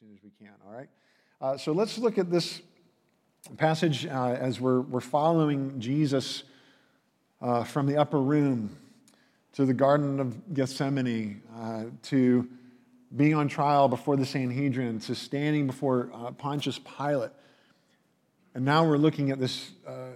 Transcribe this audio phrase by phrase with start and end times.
[0.00, 0.88] soon as we can, all right?
[1.40, 2.60] Uh, so let's look at this
[3.56, 6.42] passage uh, as we're, we're following Jesus
[7.40, 8.76] uh, from the upper room
[9.54, 12.46] to the Garden of Gethsemane uh, to
[13.16, 17.30] being on trial before the Sanhedrin to standing before uh, Pontius Pilate.
[18.54, 20.08] And now we're looking at this uh,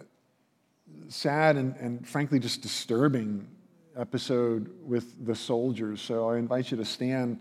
[1.09, 3.47] sad and, and frankly just disturbing
[3.97, 6.03] episode with the soldiers.
[6.03, 7.39] So I invite you to stand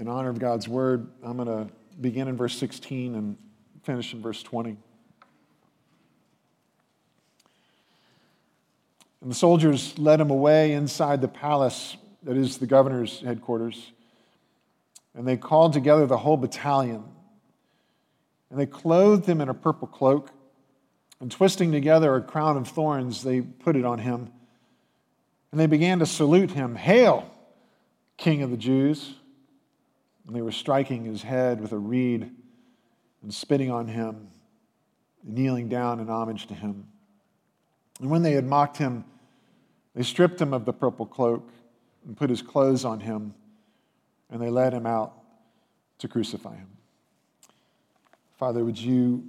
[0.00, 1.06] in honor of God's word.
[1.22, 3.36] I'm going to begin in verse 16 and
[3.82, 4.78] finish in verse 20.
[9.20, 13.92] And the soldiers led him away inside the palace, that is the governor's headquarters.
[15.14, 17.04] And they called together the whole battalion.
[18.48, 20.30] And they clothed him in a purple cloak.
[21.20, 24.30] And twisting together a crown of thorns, they put it on him.
[25.52, 27.30] And they began to salute him Hail,
[28.16, 29.16] King of the Jews!
[30.26, 32.30] And they were striking his head with a reed
[33.22, 34.28] and spitting on him,
[35.22, 36.86] and kneeling down in homage to him.
[38.00, 39.04] And when they had mocked him,
[39.94, 41.50] they stripped him of the purple cloak
[42.06, 43.34] and put his clothes on him,
[44.30, 45.12] and they led him out
[45.98, 46.68] to crucify him.
[48.38, 49.22] Father, would you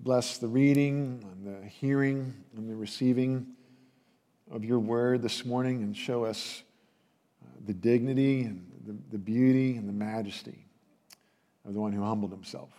[0.00, 3.46] bless the reading and the hearing and the receiving
[4.50, 6.62] of your word this morning and show us
[7.42, 10.66] uh, the dignity and the, the beauty and the majesty
[11.66, 12.70] of the one who humbled himself.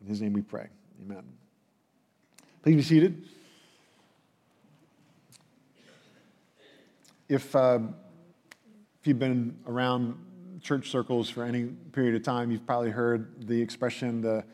[0.00, 0.68] In his name we pray.
[1.02, 1.24] Amen.
[2.62, 3.24] Please be seated.
[7.28, 7.80] If, uh,
[9.00, 10.16] if you've been around
[10.62, 14.44] church circles for any period of time, you've probably heard the expression the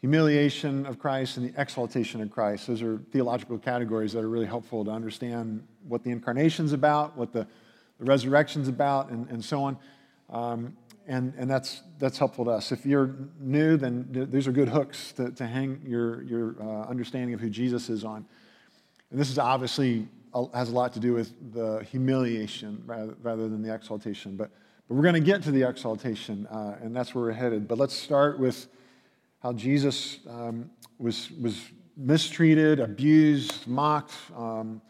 [0.00, 2.66] humiliation of Christ and the exaltation of Christ.
[2.66, 7.32] Those are theological categories that are really helpful to understand what the incarnation's about, what
[7.32, 7.46] the,
[7.98, 9.76] the resurrection's about, and, and so on.
[10.30, 10.76] Um,
[11.06, 12.70] and, and that's, that's helpful to us.
[12.70, 16.82] If you're new, then th- these are good hooks to, to hang your, your uh,
[16.82, 18.26] understanding of who Jesus is on.
[19.10, 20.06] And this is obviously
[20.52, 24.36] has a lot to do with the humiliation rather, rather than the exaltation.
[24.36, 24.50] But,
[24.86, 27.66] but we're going to get to the exaltation, uh, and that's where we're headed.
[27.66, 28.68] But let's start with
[29.42, 31.58] how Jesus um, was, was
[31.96, 34.82] mistreated, abused, mocked um,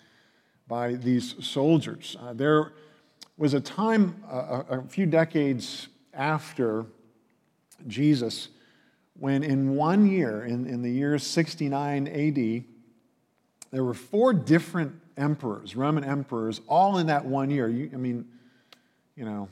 [0.66, 2.16] by these soldiers.
[2.20, 2.72] Uh, there
[3.38, 6.84] was a time, a, a few decades after
[7.86, 8.48] Jesus,
[9.18, 12.64] when in one year, in, in the year 69 AD,
[13.70, 17.68] there were four different emperors, Roman emperors, all in that one year.
[17.68, 18.26] You, I mean,
[19.16, 19.48] you know,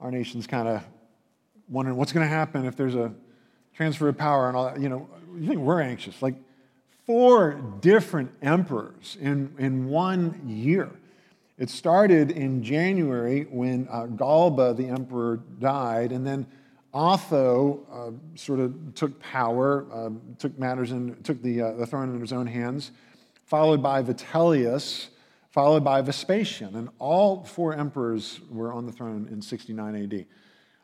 [0.00, 0.84] our nation's kind of
[1.68, 3.12] wondering what's going to happen if there's a
[3.74, 4.80] transfer of power and all that.
[4.80, 6.22] You know, you think we're anxious.
[6.22, 6.34] Like
[7.06, 10.90] four different emperors in, in one year.
[11.62, 16.44] It started in January when uh, Galba, the emperor, died, and then
[16.92, 22.12] Otho uh, sort of took power, uh, took matters and took the, uh, the throne
[22.12, 22.90] in his own hands
[23.44, 25.06] followed by Vitellius,
[25.50, 26.74] followed by Vespasian.
[26.74, 30.26] And all four emperors were on the throne in 69 AD.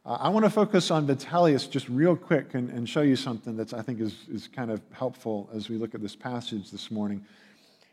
[0.06, 3.56] Uh, I want to focus on Vitellius just real quick and, and show you something
[3.56, 6.88] that I think is, is kind of helpful as we look at this passage this
[6.88, 7.24] morning.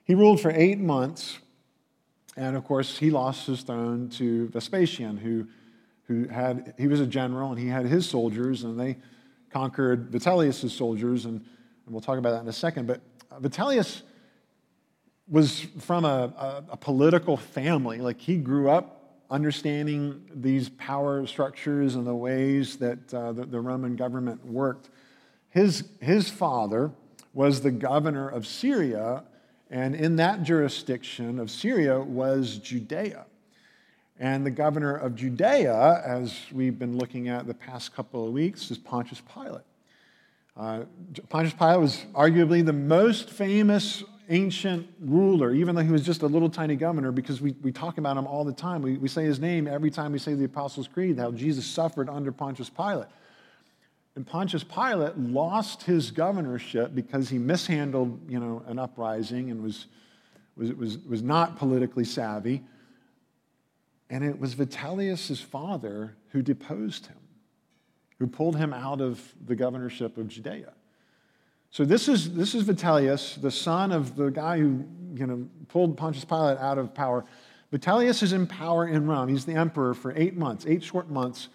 [0.03, 1.39] He ruled for eight months,
[2.35, 5.47] and of course, he lost his throne to Vespasian, who,
[6.07, 8.97] who had, he was a general and he had his soldiers, and they
[9.49, 12.87] conquered Vitellius' soldiers, and, and we'll talk about that in a second.
[12.87, 13.01] But
[13.41, 14.01] Vitellius
[15.27, 17.99] was from a, a, a, political family.
[17.99, 23.59] Like he grew up understanding these power structures and the ways that uh, the, the,
[23.59, 24.89] Roman government worked.
[25.49, 26.91] His, his father
[27.33, 29.23] was the governor of Syria,
[29.69, 33.25] and in that jurisdiction of Syria was Judea.
[34.19, 38.71] And the governor of Judea, as we've been looking at the past couple of weeks,
[38.71, 39.63] is Pontius Pilate.
[40.55, 40.83] Uh,
[41.27, 46.27] Pontius Pilate was arguably the most famous ancient ruler, even though he was just a
[46.27, 48.81] little tiny governor, because we, we talk about him all the time.
[48.81, 52.09] We, we say his name every time we say the Apostles' Creed, how Jesus suffered
[52.09, 53.07] under Pontius Pilate.
[54.15, 59.87] And Pontius Pilate lost his governorship because he mishandled, you know, an uprising and was,
[60.55, 62.63] was, was, was not politically savvy.
[64.09, 67.17] And it was Vitellius' father who deposed him,
[68.19, 70.71] who pulled him out of the governorship of Judea.
[71.71, 75.97] So this is, this is Vitellius, the son of the guy who you know, pulled
[75.97, 77.25] Pontius Pilate out of power.
[77.73, 79.27] Vitellius is in power in Rome.
[79.27, 81.49] He's the emperor for eight months, eight short months.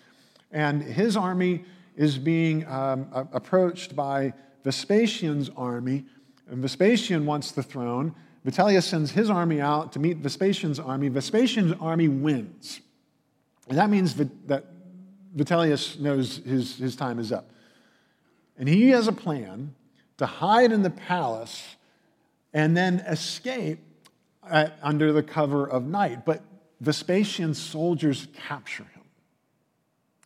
[0.51, 1.65] And his army
[2.01, 4.33] is being um, approached by
[4.65, 6.07] Vespasian's army.
[6.49, 8.15] And Vespasian wants the throne.
[8.43, 11.11] Vitellius sends his army out to meet Vespasian's army.
[11.11, 12.81] Vespasian's army wins.
[13.69, 14.65] And that means that
[15.37, 17.51] Vitellius knows his, his time is up.
[18.57, 19.75] And he has a plan
[20.17, 21.77] to hide in the palace
[22.55, 23.79] and then escape
[24.49, 26.25] at, under the cover of night.
[26.25, 26.43] But
[26.81, 29.03] Vespasian's soldiers capture him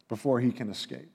[0.08, 1.10] before he can escape.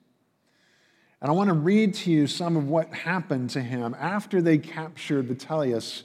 [1.22, 4.58] And I want to read to you some of what happened to him after they
[4.58, 6.04] captured Vitellius.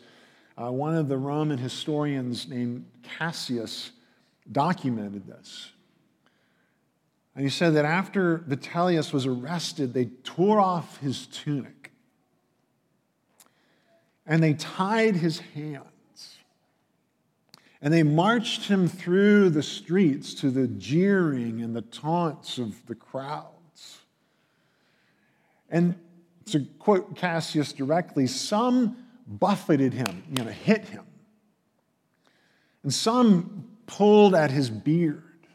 [0.60, 3.92] Uh, one of the Roman historians named Cassius
[4.50, 5.70] documented this.
[7.34, 11.84] And he said that after Vitellius was arrested, they tore off his tunic
[14.26, 16.38] and they tied his hands.
[17.82, 22.94] And they marched him through the streets to the jeering and the taunts of the
[22.94, 23.53] crowds.
[25.74, 25.96] And
[26.46, 31.04] to quote Cassius directly, some buffeted him, you know, hit him.
[32.84, 35.48] And some pulled at his beard.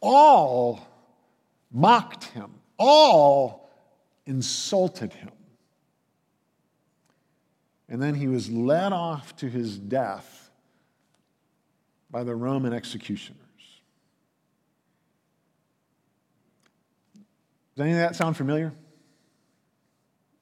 [0.00, 0.86] All
[1.72, 3.68] mocked him, all
[4.26, 5.32] insulted him.
[7.88, 10.50] And then he was led off to his death
[12.12, 13.40] by the Roman executioners.
[17.74, 18.72] Does any of that sound familiar?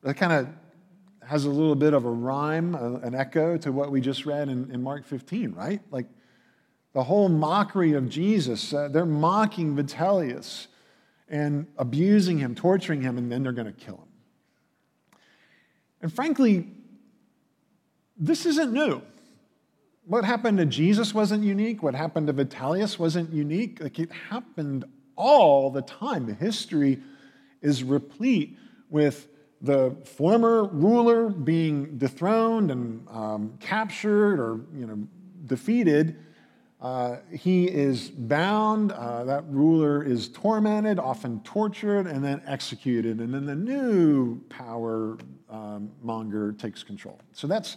[0.02, 0.48] That kind of
[1.26, 4.70] has a little bit of a rhyme, an echo to what we just read in,
[4.70, 5.80] in Mark 15, right?
[5.90, 6.06] Like
[6.92, 8.72] the whole mockery of Jesus.
[8.72, 10.66] Uh, they're mocking Vitellius
[11.28, 14.08] and abusing him, torturing him, and then they're going to kill him.
[16.02, 16.68] And frankly,
[18.16, 19.00] this isn't new.
[20.04, 21.82] What happened to Jesus wasn't unique.
[21.82, 23.80] What happened to Vitellius wasn't unique.
[23.80, 24.84] Like it happened
[25.16, 26.26] all the time.
[26.34, 27.00] History
[27.62, 28.58] is replete
[28.90, 29.28] with
[29.62, 34.98] the former ruler being dethroned and um, captured or you know
[35.46, 36.16] defeated
[36.82, 43.20] uh, he is bound, uh, that ruler is tormented, often tortured, and then executed.
[43.20, 45.16] And then the new power
[45.48, 47.20] um, monger takes control.
[47.34, 47.76] So that's,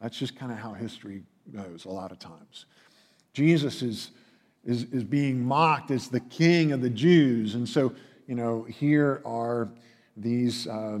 [0.00, 2.66] that's just kind of how history goes a lot of times.
[3.32, 4.12] Jesus is,
[4.64, 7.56] is, is being mocked as the king of the Jews.
[7.56, 7.92] And so,
[8.28, 9.68] you know, here are
[10.16, 11.00] these uh,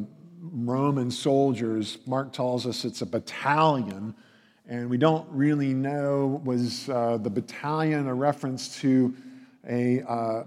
[0.52, 1.98] Roman soldiers.
[2.06, 4.14] Mark tells us it's a battalion
[4.66, 9.14] and we don't really know was uh, the battalion a reference to
[9.68, 10.44] a, uh,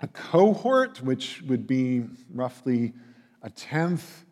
[0.00, 2.92] a cohort, which would be roughly
[3.42, 4.24] a tenth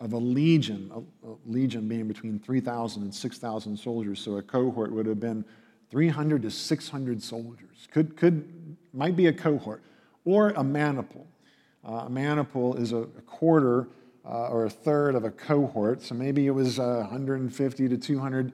[0.00, 4.20] of a legion, a, a legion being between 3,000 and 6,000 soldiers.
[4.20, 5.44] So a cohort would have been
[5.90, 7.88] 300 to 600 soldiers.
[7.90, 9.82] Could, could, might be a cohort
[10.24, 11.26] or a maniple.
[11.84, 13.88] Uh, a maniple is a, a quarter
[14.24, 16.02] uh, or a third of a cohort.
[16.02, 18.52] So maybe it was uh, 150 to 200.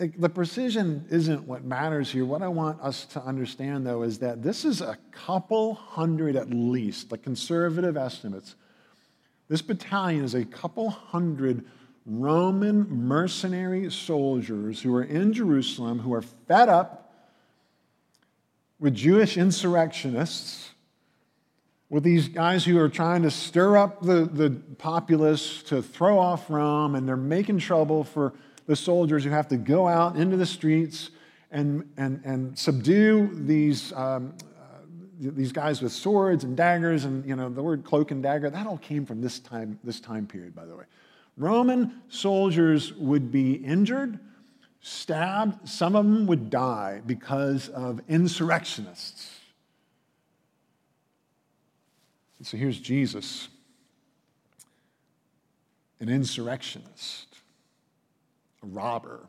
[0.00, 2.24] Like the precision isn't what matters here.
[2.24, 6.50] What I want us to understand, though, is that this is a couple hundred at
[6.50, 8.56] least, the conservative estimates.
[9.48, 11.64] This battalion is a couple hundred
[12.06, 17.14] Roman mercenary soldiers who are in Jerusalem who are fed up
[18.80, 20.71] with Jewish insurrectionists
[21.92, 26.48] with these guys who are trying to stir up the, the populace to throw off
[26.48, 28.32] Rome, and they're making trouble for
[28.64, 31.10] the soldiers who have to go out into the streets
[31.50, 34.78] and, and, and subdue these, um, uh,
[35.20, 37.04] these guys with swords and daggers.
[37.04, 40.00] And, you know, the word cloak and dagger, that all came from this time, this
[40.00, 40.84] time period, by the way.
[41.36, 44.18] Roman soldiers would be injured,
[44.80, 49.31] stabbed, some of them would die because of insurrectionists.
[52.42, 53.48] So here's Jesus,
[56.00, 57.36] an insurrectionist,
[58.62, 59.26] a robber.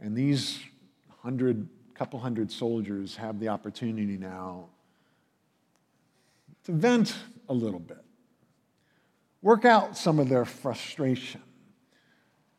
[0.00, 0.60] And these
[1.22, 4.66] hundred, couple hundred soldiers have the opportunity now
[6.64, 7.16] to vent
[7.48, 8.04] a little bit,
[9.40, 11.42] work out some of their frustration,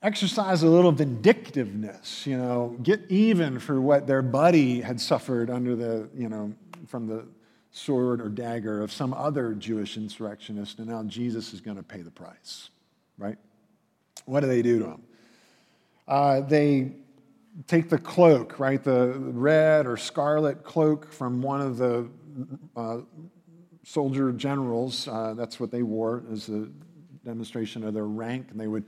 [0.01, 5.75] exercise a little vindictiveness, you know, get even for what their buddy had suffered under
[5.75, 6.53] the, you know,
[6.87, 7.25] from the
[7.73, 12.01] sword or dagger of some other Jewish insurrectionist, and now Jesus is going to pay
[12.01, 12.69] the price,
[13.17, 13.37] right?
[14.25, 15.03] What do they do to him?
[16.07, 16.91] Uh, they
[17.67, 22.07] take the cloak, right, the red or scarlet cloak from one of the
[22.75, 22.99] uh,
[23.83, 25.07] soldier generals.
[25.07, 26.67] Uh, that's what they wore as a
[27.25, 28.85] demonstration of their rank, and they would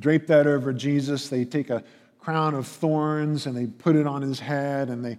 [0.00, 1.28] drape that over Jesus.
[1.28, 1.84] They take a
[2.18, 5.18] crown of thorns and they put it on his head, and they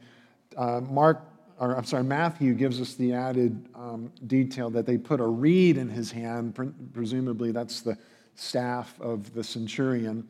[0.57, 1.23] uh, mark
[1.59, 5.77] or I'm sorry, Matthew gives us the added um, detail that they put a reed
[5.77, 7.97] in his hand, pre- presumably that's the
[8.35, 10.27] staff of the centurion.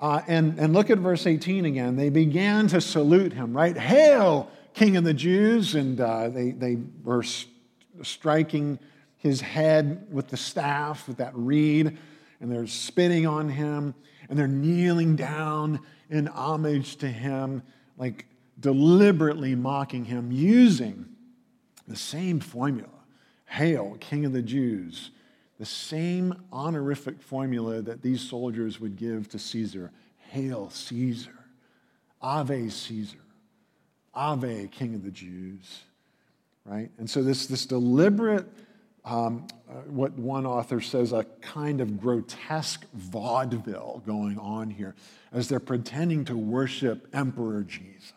[0.00, 1.96] Uh, and, and look at verse 18 again.
[1.96, 3.76] They began to salute him, right?
[3.76, 7.24] Hail, King of the Jews, and uh, they, they were
[8.02, 8.78] striking
[9.18, 11.96] his head with the staff, with that reed,
[12.40, 13.94] and they're spitting on him,
[14.28, 17.62] and they're kneeling down in homage to him,
[17.96, 18.26] like
[18.58, 21.06] deliberately mocking him, using
[21.86, 22.88] the same formula.
[23.46, 25.10] Hail, King of the Jews,
[25.58, 29.92] the same honorific formula that these soldiers would give to Caesar.
[30.30, 31.38] Hail, Caesar,
[32.20, 33.18] Ave, Caesar,
[34.14, 35.82] Ave, King of the Jews,
[36.64, 36.90] right?
[36.98, 38.46] And so, this, this deliberate,
[39.04, 44.96] um, uh, what one author says, a kind of grotesque vaudeville going on here
[45.32, 48.15] as they're pretending to worship Emperor Jesus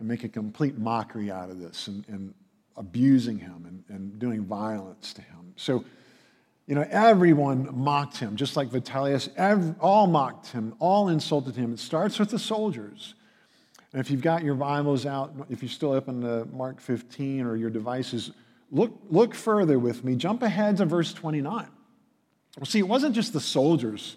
[0.00, 2.34] and make a complete mockery out of this and, and
[2.76, 5.52] abusing him and, and doing violence to him.
[5.56, 5.84] So,
[6.66, 9.28] you know, everyone mocked him, just like Vitellius.
[9.36, 11.74] Every, all mocked him, all insulted him.
[11.74, 13.14] It starts with the soldiers.
[13.92, 17.56] And if you've got your Bibles out, if you're still open to Mark 15 or
[17.56, 18.30] your devices,
[18.70, 20.16] look, look further with me.
[20.16, 21.66] Jump ahead to verse 29.
[22.56, 24.16] Well, see, it wasn't just the soldiers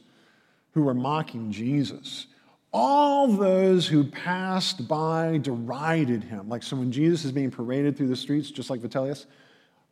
[0.71, 2.27] who were mocking Jesus
[2.73, 6.49] all those who passed by derided him.
[6.49, 9.27] Like, so when Jesus is being paraded through the streets, just like Vitellius,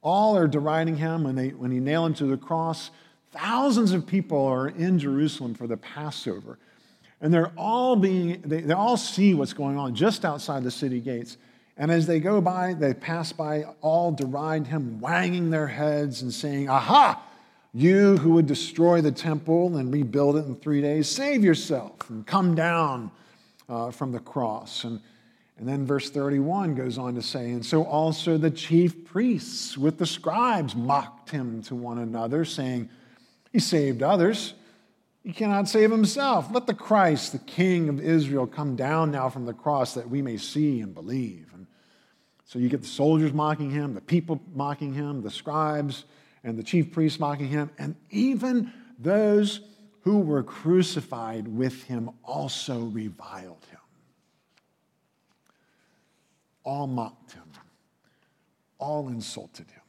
[0.01, 1.23] all are deriding him.
[1.23, 2.89] When, they, when he nailed him to the cross,
[3.31, 6.57] thousands of people are in Jerusalem for the Passover.
[7.21, 10.99] And they're all being, they, they all see what's going on just outside the city
[10.99, 11.37] gates.
[11.77, 16.33] And as they go by, they pass by, all deride him, wagging their heads and
[16.33, 17.23] saying, Aha!
[17.73, 22.27] You who would destroy the temple and rebuild it in three days, save yourself and
[22.27, 23.11] come down
[23.69, 24.83] uh, from the cross.
[24.83, 24.99] And,
[25.57, 29.97] and then verse 31 goes on to say, And so also the chief priests with
[29.97, 32.89] the scribes mocked him to one another, saying,
[33.53, 34.53] He saved others.
[35.23, 36.47] He cannot save himself.
[36.51, 40.21] Let the Christ, the King of Israel, come down now from the cross that we
[40.21, 41.51] may see and believe.
[41.53, 41.67] And
[42.43, 46.03] so you get the soldiers mocking him, the people mocking him, the scribes
[46.43, 49.61] and the chief priests mocking him, and even those
[50.01, 53.79] who were crucified with him also reviled him.
[56.63, 57.43] All mocked him,
[58.77, 59.81] all insulted him.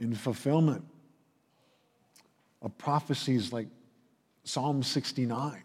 [0.00, 0.84] In fulfillment
[2.62, 3.68] of prophecies like
[4.44, 5.62] Psalm 69.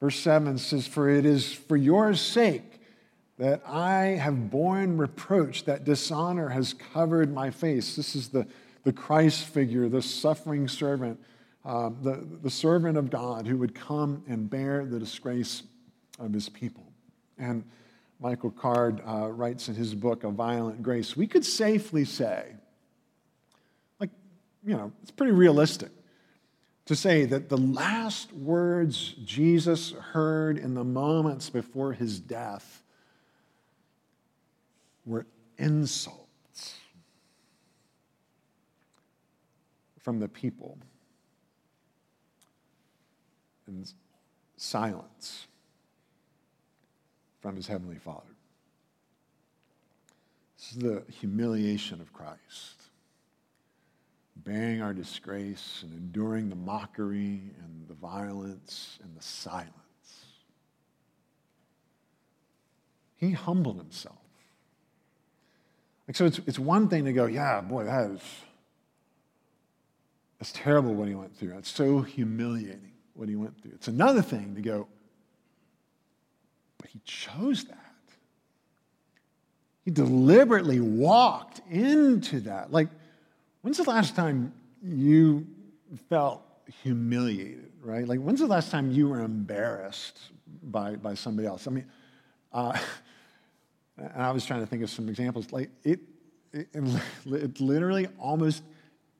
[0.00, 2.79] Verse 7 says, For it is for your sake
[3.40, 7.96] that I have borne reproach, that dishonor has covered my face.
[7.96, 8.46] This is the,
[8.84, 11.18] the Christ figure, the suffering servant,
[11.64, 15.62] uh, the, the servant of God who would come and bear the disgrace
[16.18, 16.84] of his people.
[17.38, 17.64] And
[18.20, 22.44] Michael Card uh, writes in his book, A Violent Grace, we could safely say,
[23.98, 24.10] like,
[24.62, 25.90] you know, it's pretty realistic
[26.84, 32.79] to say that the last words Jesus heard in the moments before his death
[35.04, 35.26] were
[35.58, 36.74] insults
[39.98, 40.78] from the people
[43.66, 43.92] and
[44.56, 45.46] silence
[47.40, 48.26] from his heavenly Father.
[50.58, 52.82] This is the humiliation of Christ,
[54.36, 59.70] bearing our disgrace and enduring the mockery and the violence and the silence.
[63.16, 64.18] He humbled himself.
[66.10, 68.20] Like, so it's, it's one thing to go, yeah, boy, that is,
[70.40, 71.50] that's terrible what he went through.
[71.50, 73.70] That's so humiliating what he went through.
[73.76, 74.88] It's another thing to go,
[76.78, 77.94] but he chose that.
[79.84, 82.72] He deliberately walked into that.
[82.72, 82.88] Like,
[83.62, 84.52] when's the last time
[84.82, 85.46] you
[86.08, 86.42] felt
[86.82, 88.08] humiliated, right?
[88.08, 90.18] Like, when's the last time you were embarrassed
[90.60, 91.68] by, by somebody else?
[91.68, 91.86] I mean,
[92.52, 92.76] uh,
[94.00, 95.52] and I was trying to think of some examples.
[95.52, 96.00] Like it,
[96.52, 98.62] it, it literally almost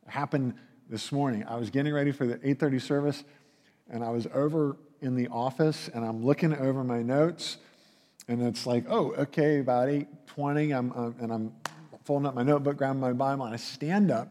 [0.06, 0.54] happened
[0.88, 1.44] this morning.
[1.46, 3.25] I was getting ready for the 8:30 service,
[3.88, 7.58] and I was over in the office, and I'm looking over my notes,
[8.28, 11.52] and it's like, oh, okay, about 8:20, I'm, I'm and I'm
[12.04, 14.28] folding up my notebook, grabbing my Bible, and I stand up,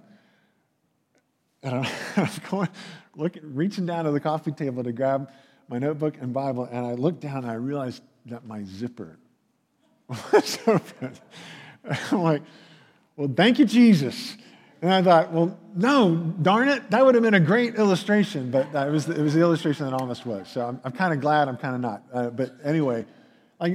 [1.64, 2.70] and I'm, I'm going,
[3.16, 5.32] looking, reaching down to the coffee table to grab
[5.68, 9.18] my notebook and Bible, and I look down, and I realized that my zipper
[12.12, 12.42] I'm like,
[13.16, 14.36] well, thank you, Jesus.
[14.82, 18.74] And I thought, well, no, darn it, that would have been a great illustration, but
[18.74, 20.48] it was, it was the illustration that almost was.
[20.48, 22.04] So I'm, I'm kind of glad, I'm kind of not.
[22.14, 23.06] Uh, but anyway,
[23.60, 23.74] like,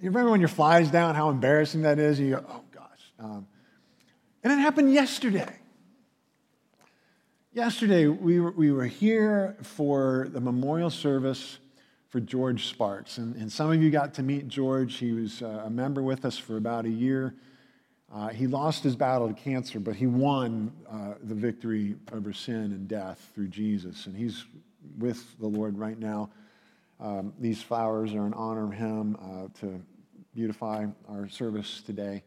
[0.00, 2.18] you remember when your flies down, how embarrassing that is?
[2.18, 3.12] You go, oh gosh.
[3.18, 3.46] Um,
[4.42, 5.54] and it happened yesterday.
[7.52, 11.58] Yesterday, we were, we were here for the memorial service
[12.16, 13.18] for George Sparks.
[13.18, 14.96] And, and some of you got to meet George.
[14.96, 17.34] He was uh, a member with us for about a year.
[18.10, 22.72] Uh, he lost his battle to cancer, but he won uh, the victory over sin
[22.72, 24.06] and death through Jesus.
[24.06, 24.46] And he's
[24.96, 26.30] with the Lord right now.
[27.00, 29.78] Um, these flowers are in honor of him uh, to
[30.34, 32.22] beautify our service today.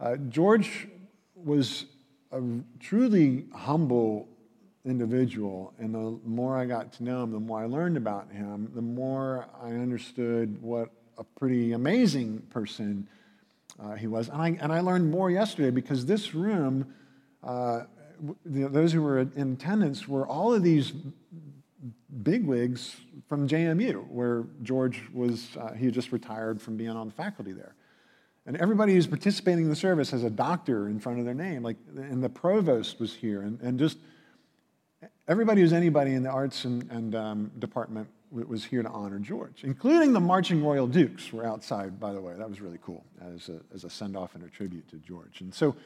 [0.00, 0.88] Uh, George
[1.34, 1.84] was
[2.32, 2.40] a
[2.80, 4.30] truly humble
[4.84, 8.70] individual, and the more I got to know him, the more I learned about him,
[8.74, 13.08] the more I understood what a pretty amazing person
[13.82, 14.28] uh, he was.
[14.28, 16.92] And I, and I learned more yesterday because this room,
[17.42, 17.84] uh,
[18.44, 20.92] those who were in attendance, were all of these
[22.22, 22.96] bigwigs
[23.28, 27.52] from JMU, where George was, uh, he had just retired from being on the faculty
[27.52, 27.74] there.
[28.46, 31.62] And everybody who's participating in the service has a doctor in front of their name.
[31.62, 33.40] Like, and the provost was here.
[33.40, 33.96] And, and just
[35.26, 39.62] everybody who's anybody in the arts and, and um, department was here to honor George,
[39.62, 42.34] including the Marching Royal Dukes were outside, by the way.
[42.36, 43.04] That was really cool
[43.34, 45.40] as a, as a send off and a tribute to George.
[45.40, 45.76] And so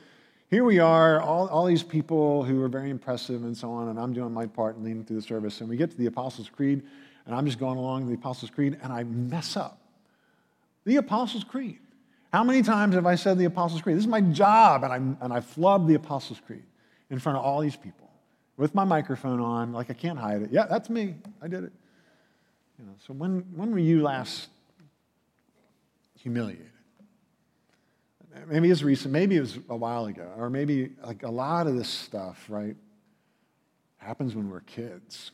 [0.49, 4.01] here we are, all, all these people who are very impressive and so on, and
[4.01, 5.61] I'm doing my part and leading through the service.
[5.61, 6.83] And we get to the Apostles' Creed,
[7.27, 9.79] and I'm just going along the Apostles' Creed, and I mess up.
[10.87, 11.81] The Apostles' Creed.
[12.33, 13.97] How many times have I said the Apostles' Creed?
[13.97, 16.65] This is my job, and I, and I flub the Apostles' Creed
[17.11, 18.08] in front of all these people
[18.59, 20.51] with my microphone on, like I can't hide it.
[20.53, 21.15] Yeah, that's me.
[21.41, 21.73] I did it.
[22.79, 24.49] You know, so when, when were you last
[26.19, 26.67] humiliated?
[28.47, 31.77] Maybe it's recent, maybe it was a while ago, or maybe like a lot of
[31.77, 32.77] this stuff, right,
[33.97, 35.33] happens when we're kids.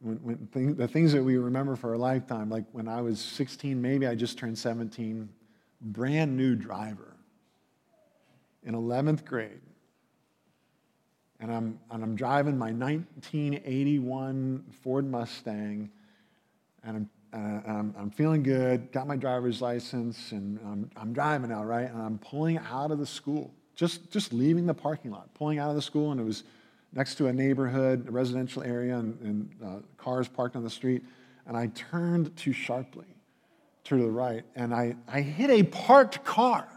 [0.00, 3.20] When, when thing, the things that we remember for a lifetime, like when I was
[3.20, 5.28] 16, maybe I just turned 17,
[5.80, 7.16] brand new driver
[8.64, 9.60] in 11th grade.
[11.40, 15.90] And I'm, and I'm driving my 1981 Ford Mustang,
[16.84, 21.50] and I'm uh, I'm, I'm, feeling good, got my driver's license, and I'm, I'm, driving
[21.50, 21.88] now, right?
[21.88, 25.70] And I'm pulling out of the school, just, just leaving the parking lot, pulling out
[25.70, 26.42] of the school, and it was
[26.92, 31.04] next to a neighborhood, a residential area, and, and uh, cars parked on the street.
[31.46, 33.06] And I turned too sharply
[33.84, 36.68] to the right, and I, I hit a parked car.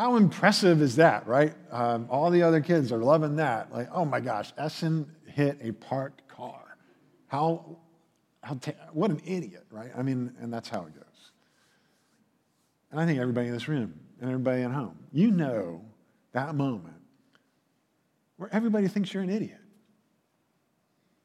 [0.00, 1.52] How impressive is that, right?
[1.70, 3.70] Um, all the other kids are loving that.
[3.70, 6.78] Like, oh my gosh, Essen hit a parked car.
[7.26, 7.76] How
[8.94, 9.90] what an idiot, right?
[9.94, 11.32] I mean, and that's how it goes.
[12.90, 15.84] And I think everybody in this room and everybody at home, you know
[16.32, 16.96] that moment
[18.38, 19.60] where everybody thinks you're an idiot.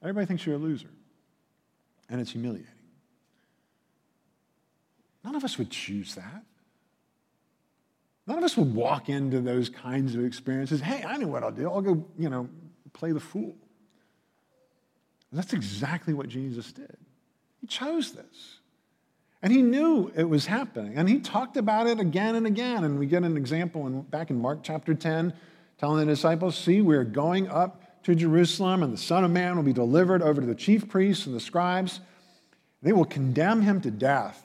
[0.01, 0.91] Everybody thinks you're a loser.
[2.09, 2.67] And it's humiliating.
[5.23, 6.43] None of us would choose that.
[8.27, 10.81] None of us would walk into those kinds of experiences.
[10.81, 11.69] Hey, I know what I'll do.
[11.69, 12.49] I'll go, you know,
[12.93, 13.55] play the fool.
[15.31, 16.97] And that's exactly what Jesus did.
[17.61, 18.59] He chose this.
[19.41, 20.95] And he knew it was happening.
[20.95, 22.83] And he talked about it again and again.
[22.83, 25.33] And we get an example in, back in Mark chapter 10,
[25.77, 29.63] telling the disciples, See, we're going up to Jerusalem, and the Son of Man will
[29.63, 31.99] be delivered over to the chief priests and the scribes.
[32.81, 34.44] They will condemn him to death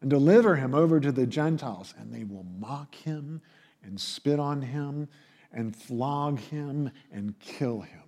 [0.00, 1.94] and deliver him over to the Gentiles.
[1.98, 3.40] And they will mock him
[3.82, 5.08] and spit on him
[5.52, 8.02] and flog him and kill him.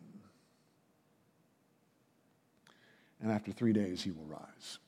[3.23, 4.79] and after three days he will rise.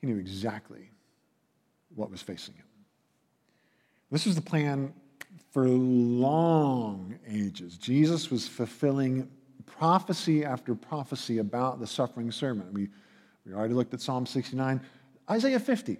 [0.00, 0.90] He knew exactly
[1.94, 2.64] what was facing him.
[4.10, 4.92] This was the plan
[5.52, 7.76] for long ages.
[7.76, 9.28] Jesus was fulfilling
[9.64, 12.72] prophecy after prophecy about the suffering servant.
[12.72, 12.88] We,
[13.46, 14.80] we already looked at Psalm 69.
[15.30, 15.98] Isaiah 50.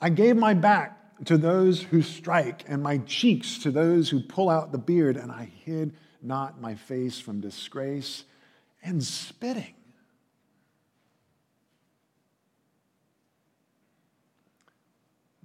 [0.00, 4.48] I gave my back to those who strike, and my cheeks to those who pull
[4.48, 8.24] out the beard, and I hid not my face from disgrace
[8.82, 9.74] and spitting.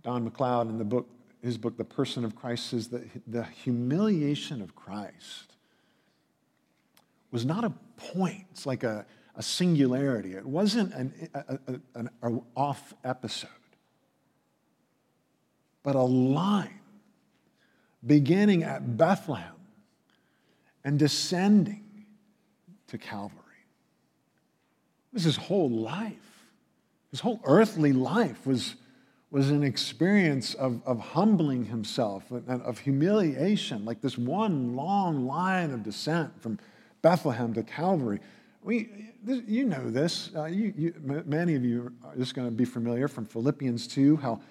[0.02, 1.10] Don Macleod, in the book,
[1.42, 5.56] his book, The Person of Christ, says that the humiliation of Christ
[7.32, 9.06] was not a point, it's like a,
[9.38, 10.34] a singularity.
[10.34, 13.50] It wasn't an, a, a, an off episode,
[15.84, 16.80] but a line
[18.06, 19.56] beginning at Bethlehem
[20.84, 22.06] and descending
[22.88, 23.42] to Calvary.
[25.12, 26.14] Was his whole life.
[27.12, 28.76] His whole earthly life was,
[29.32, 35.72] was an experience of, of humbling himself and of humiliation, like this one long line
[35.72, 36.60] of descent from
[37.02, 38.20] Bethlehem to Calvary.
[38.62, 40.30] We, you know this.
[40.36, 44.18] Uh, you, you, many of you are just going to be familiar from Philippians 2,
[44.18, 44.42] how,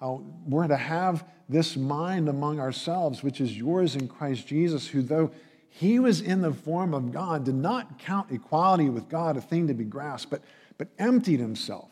[0.00, 5.02] how we're to have this mind among ourselves, which is yours in Christ Jesus, who,
[5.02, 5.30] though
[5.68, 9.66] he was in the form of God, did not count equality with God a thing
[9.68, 10.42] to be grasped, but,
[10.78, 11.90] but emptied himself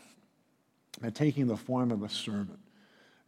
[1.00, 2.59] by taking the form of a servant.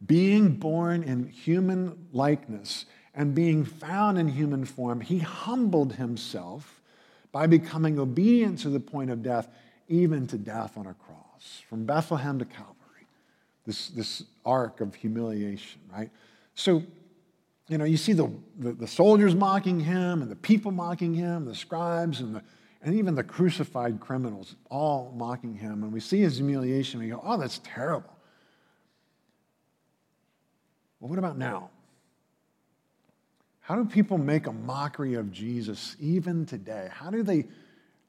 [0.05, 6.72] Being born in human likeness and being found in human form, he humbled himself
[7.33, 9.49] by becoming obedient to the point of death,
[9.89, 11.63] even to death on a cross.
[11.67, 13.07] From Bethlehem to Calvary,
[13.65, 16.09] this, this arc of humiliation, right?
[16.55, 16.83] So,
[17.67, 21.45] you know, you see the, the, the soldiers mocking him and the people mocking him,
[21.45, 22.43] the scribes and, the,
[22.83, 25.83] and even the crucified criminals all mocking him.
[25.83, 28.15] And we see his humiliation, we go, oh, that's terrible.
[30.99, 31.71] Well, what about now?
[33.63, 36.89] How do people make a mockery of Jesus even today?
[36.91, 37.45] How do they,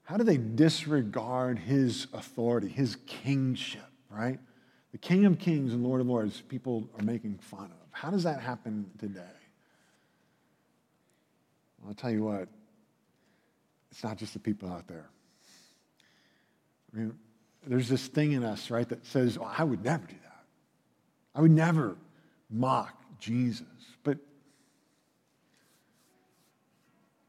[0.03, 4.41] how do they disregard his authority, his kingship, right?
[4.91, 7.87] The King of Kings and Lord of Lords, people are making fun of.
[7.93, 9.21] How does that happen today?
[11.81, 12.49] Well, I'll tell you what,
[13.93, 15.09] it's not just the people out there.
[16.93, 17.19] I mean,
[17.65, 20.45] there's this thing in us, right, that says, oh, I would never do that.
[21.33, 21.97] I would never
[22.51, 23.67] mock Jesus.
[24.03, 24.19] But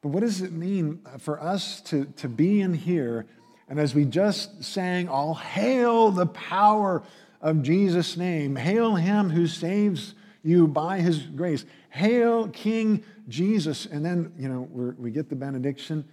[0.05, 3.25] but what does it mean uh, for us to, to be in here?
[3.67, 7.01] And as we just sang, all hail the power
[7.41, 10.13] of Jesus' name, hail him who saves
[10.43, 13.87] you by his grace, hail King Jesus.
[13.87, 16.07] And then, you know, we get the benediction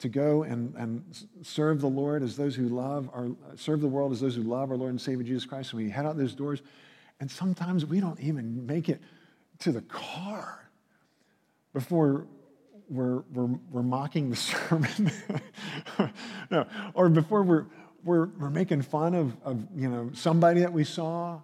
[0.00, 1.02] to go and, and
[1.40, 4.70] serve the Lord as those who love, our, serve the world as those who love
[4.70, 5.72] our Lord and Savior Jesus Christ.
[5.72, 6.60] And we head out those doors,
[7.18, 9.00] and sometimes we don't even make it
[9.60, 10.68] to the car
[11.72, 12.26] before
[12.88, 15.12] we're, we're, we're mocking the sermon.
[16.50, 17.66] no, or before we're,
[18.04, 21.40] we're, we're making fun of, of you know, somebody that we saw.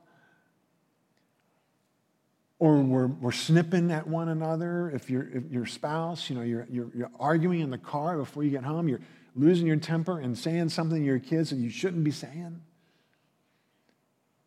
[2.59, 4.91] Or we're, we're snipping at one another.
[4.91, 8.45] If, you if your spouse, you know, you're, you're, you're arguing in the car before
[8.45, 9.01] you get home, you're
[9.35, 12.63] losing your temper and saying something to your kids that you shouldn't be saying.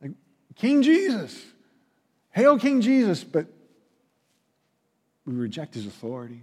[0.02, 0.12] Like,
[0.56, 1.46] King Jesus,
[2.32, 3.48] hail King Jesus, but
[5.26, 6.42] we reject his authority.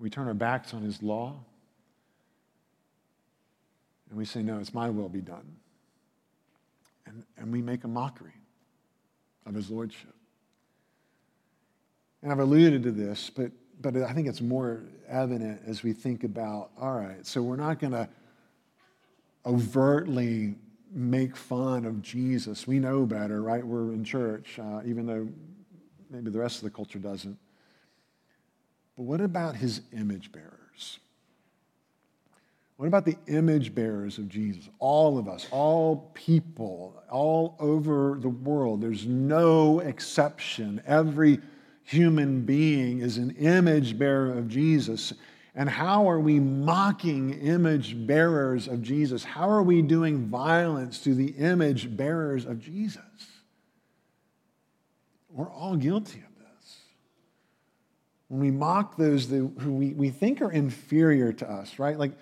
[0.00, 1.36] We turn our backs on his law.
[4.08, 5.56] And we say, No, it's my will be done.
[7.06, 8.34] And, and we make a mockery
[9.46, 10.14] of his lordship.
[12.22, 16.24] And I've alluded to this, but, but I think it's more evident as we think
[16.24, 18.08] about all right, so we're not going to
[19.46, 20.54] overtly
[20.92, 22.66] make fun of Jesus.
[22.66, 23.64] We know better, right?
[23.64, 25.28] We're in church, uh, even though
[26.10, 27.38] maybe the rest of the culture doesn't.
[28.96, 30.98] But what about his image bearers?
[32.76, 34.68] What about the image bearers of Jesus?
[34.78, 38.80] All of us, all people, all over the world.
[38.80, 40.80] There's no exception.
[40.86, 41.40] Every
[41.82, 45.12] human being is an image bearer of Jesus.
[45.54, 49.24] And how are we mocking image bearers of Jesus?
[49.24, 53.02] How are we doing violence to the image bearers of Jesus?
[55.28, 56.29] We're all guilty of
[58.30, 61.98] when we mock those who we, we think are inferior to us, right?
[61.98, 62.12] Like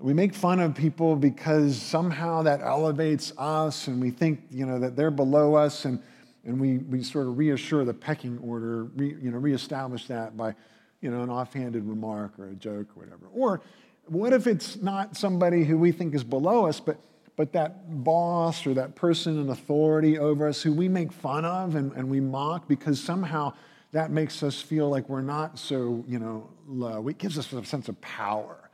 [0.00, 4.80] we make fun of people because somehow that elevates us and we think, you know,
[4.80, 6.02] that they're below us and,
[6.44, 10.52] and we, we sort of reassure the pecking order, re, you know, reestablish that by,
[11.00, 13.28] you know, an offhanded remark or a joke or whatever.
[13.32, 13.60] Or
[14.06, 16.98] what if it's not somebody who we think is below us, but
[17.36, 21.74] but that boss or that person in authority over us who we make fun of
[21.76, 23.52] and, and we mock because somehow
[23.92, 27.08] that makes us feel like we're not so, you know, low.
[27.08, 28.70] It gives us a sense of power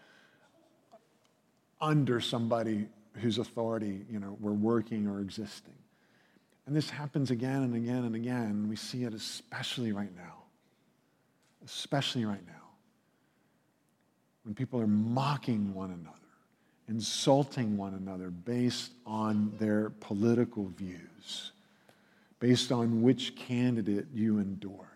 [1.80, 5.74] under somebody whose authority, you know, we're working or existing.
[6.66, 8.68] And this happens again and again and again.
[8.68, 10.44] We see it especially right now.
[11.64, 12.52] Especially right now.
[14.44, 16.18] When people are mocking one another,
[16.88, 21.52] insulting one another based on their political views,
[22.40, 24.91] based on which candidate you endorse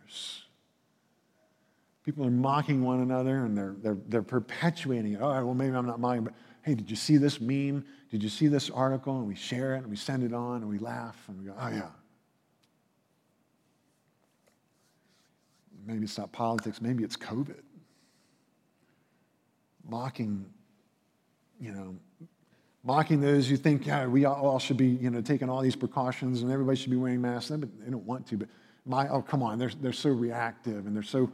[2.05, 5.21] People are mocking one another and they're, they're, they're perpetuating it.
[5.21, 7.85] Right, well, maybe I'm not mocking, but hey, did you see this meme?
[8.11, 9.19] Did you see this article?
[9.19, 11.55] And we share it and we send it on and we laugh and we go,
[11.59, 11.89] oh, yeah.
[15.87, 17.63] Maybe it's not politics, maybe it's COVID.
[19.89, 20.45] Mocking,
[21.61, 21.97] you know,
[22.83, 26.43] mocking those who think, yeah, we all should be, you know, taking all these precautions
[26.43, 27.51] and everybody should be wearing masks.
[27.51, 28.49] But they don't want to, but
[28.87, 31.31] my, oh, come on, they're, they're so reactive and they're so,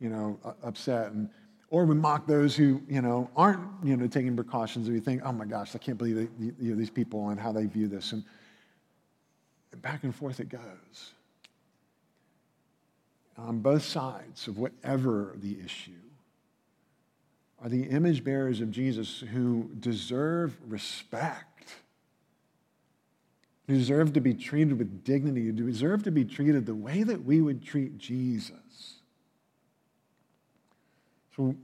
[0.00, 1.12] you know, upset.
[1.12, 1.30] And,
[1.70, 5.32] or we mock those who, you know, aren't, you know, taking precautions we think, oh
[5.32, 6.28] my gosh, I can't believe they,
[6.60, 8.12] you know, these people and how they view this.
[8.12, 8.22] And
[9.82, 11.12] back and forth it goes.
[13.36, 15.92] on both sides of whatever the issue
[17.62, 21.76] are the image bearers of Jesus who deserve respect,
[23.66, 27.24] who deserve to be treated with dignity, You deserve to be treated the way that
[27.24, 29.00] we would treat Jesus.
[31.34, 31.54] So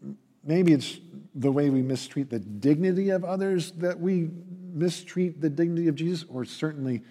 [0.44, 0.98] maybe it's
[1.34, 4.30] the way we mistreat the dignity of others that we
[4.72, 7.02] mistreat the dignity of Jesus, or certainly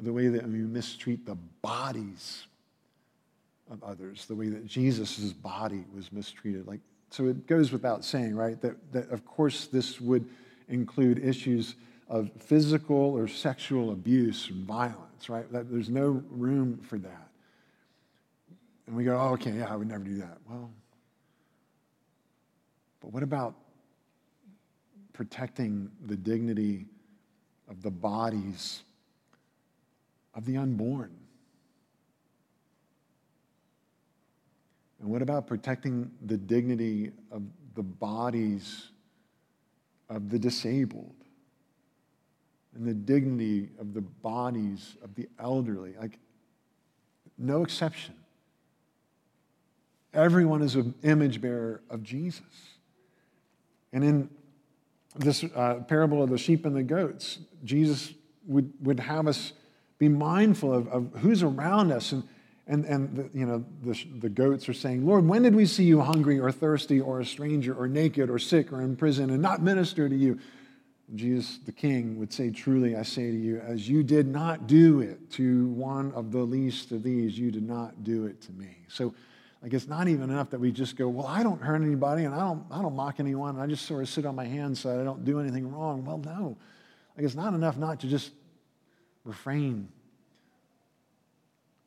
[0.00, 2.46] the way that we mistreat the bodies
[3.70, 6.66] of others, the way that Jesus' body was mistreated.
[6.66, 10.28] Like, so it goes without saying, right, that, that of course this would
[10.68, 11.76] include issues
[12.08, 15.50] of physical or sexual abuse and violence, right?
[15.52, 17.28] That there's no room for that.
[18.86, 20.38] And we go, oh, okay, yeah, I would never do that.
[20.48, 20.70] Well,
[23.00, 23.54] but what about
[25.12, 26.86] protecting the dignity
[27.68, 28.82] of the bodies
[30.34, 31.10] of the unborn?
[35.00, 37.42] And what about protecting the dignity of
[37.74, 38.88] the bodies
[40.08, 41.23] of the disabled?
[42.74, 45.94] And the dignity of the bodies of the elderly?
[46.00, 46.18] Like,
[47.38, 48.14] no exception.
[50.12, 52.42] Everyone is an image bearer of Jesus.
[53.92, 54.30] And in
[55.16, 58.12] this uh, parable of the sheep and the goats, Jesus
[58.46, 59.52] would, would have us
[59.98, 62.12] be mindful of, of who's around us.
[62.12, 62.24] And,
[62.66, 65.84] and, and the, you know, the, the goats are saying, Lord, when did we see
[65.84, 69.40] you hungry or thirsty or a stranger or naked or sick or in prison and
[69.40, 70.40] not minister to you?
[71.14, 75.00] Jesus, the King, would say, Truly, I say to you, as you did not do
[75.00, 78.78] it to one of the least of these, you did not do it to me.
[78.88, 79.14] So,
[79.64, 82.34] like it's not even enough that we just go, well, I don't hurt anybody and
[82.34, 83.54] I don't, I don't mock anyone.
[83.54, 86.04] And I just sort of sit on my hands so I don't do anything wrong.
[86.04, 86.58] Well, no.
[87.16, 88.32] Like it's not enough not to just
[89.24, 89.88] refrain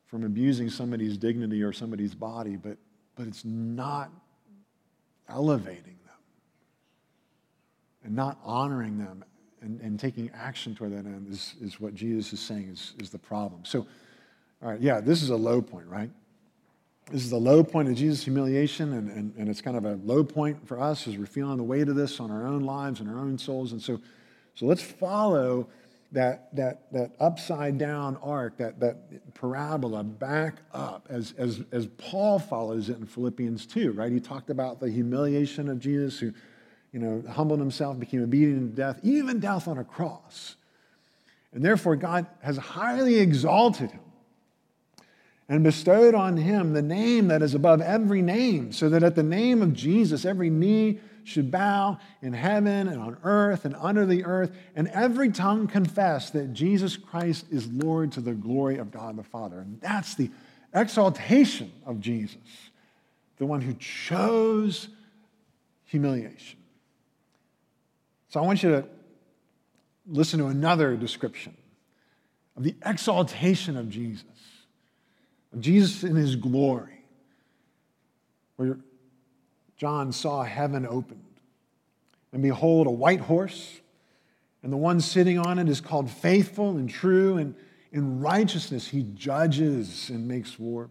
[0.06, 2.78] from abusing somebody's dignity or somebody's body, but,
[3.14, 4.10] but it's not
[5.28, 5.97] elevating
[8.04, 9.24] and not honoring them
[9.60, 13.10] and, and taking action toward that end is, is what Jesus is saying is, is
[13.10, 13.64] the problem.
[13.64, 13.86] So,
[14.62, 16.10] all right, yeah, this is a low point, right?
[17.10, 19.94] This is the low point of Jesus' humiliation, and, and, and it's kind of a
[20.04, 23.00] low point for us as we're feeling the weight of this on our own lives
[23.00, 23.72] and our own souls.
[23.72, 24.00] And so,
[24.54, 25.68] so let's follow
[26.12, 32.38] that, that, that upside down arc, that, that parabola back up as, as, as Paul
[32.38, 34.10] follows it in Philippians 2, right?
[34.10, 36.32] He talked about the humiliation of Jesus who,
[36.92, 40.56] you know, humbled himself, became obedient to death, even death on a cross.
[41.52, 44.00] And therefore, God has highly exalted him
[45.48, 49.22] and bestowed on him the name that is above every name, so that at the
[49.22, 54.24] name of Jesus every knee should bow in heaven and on earth and under the
[54.24, 59.16] earth, and every tongue confess that Jesus Christ is Lord to the glory of God
[59.16, 59.60] the Father.
[59.60, 60.30] And that's the
[60.74, 62.38] exaltation of Jesus,
[63.36, 64.88] the one who chose
[65.84, 66.58] humiliation.
[68.28, 68.84] So I want you to
[70.06, 71.56] listen to another description
[72.56, 74.24] of the exaltation of Jesus
[75.52, 77.04] of Jesus in his glory,
[78.56, 78.78] where
[79.76, 81.24] John saw heaven opened.
[82.32, 83.80] And behold, a white horse,
[84.62, 87.54] and the one sitting on it is called faithful and true, and
[87.92, 90.90] in righteousness he judges and makes war.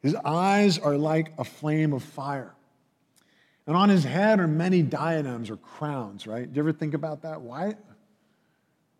[0.00, 2.54] His eyes are like a flame of fire.
[3.66, 6.50] And on his head are many diadems or crowns, right?
[6.52, 7.40] Do you ever think about that?
[7.40, 7.74] Why,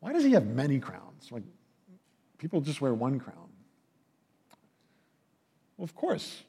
[0.00, 1.30] why does he have many crowns?
[1.30, 1.42] Like,
[2.38, 3.48] people just wear one crown.
[5.76, 6.42] Well, of course,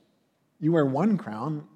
[0.59, 1.67] you wear one crown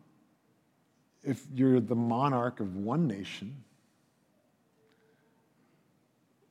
[1.23, 3.63] if you're the monarch of one nation.